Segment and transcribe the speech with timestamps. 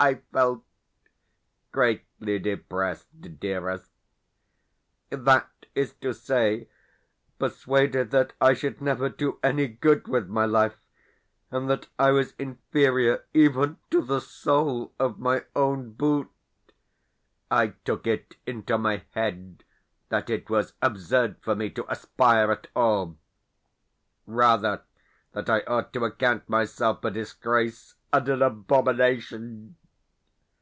[0.00, 0.62] I felt
[1.72, 3.90] greatly depressed, dearest.
[5.10, 6.68] That is to say,
[7.40, 10.78] persuaded that I should never do any good with my life,
[11.50, 16.30] and that I was inferior even to the sole of my own boot,
[17.50, 19.64] I took it into my head
[20.10, 23.18] that it was absurd for me to aspire at all
[24.26, 24.82] rather,
[25.32, 29.74] that I ought to account myself a disgrace and an abomination.